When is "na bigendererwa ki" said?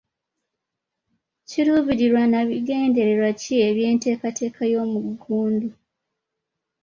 2.31-3.53